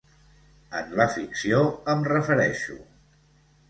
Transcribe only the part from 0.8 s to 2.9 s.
la ficció, em refereixo.